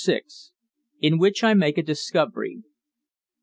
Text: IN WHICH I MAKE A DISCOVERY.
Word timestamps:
IN 0.99 1.19
WHICH 1.19 1.43
I 1.43 1.53
MAKE 1.53 1.77
A 1.77 1.83
DISCOVERY. 1.83 2.63